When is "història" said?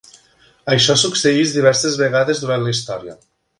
2.79-3.17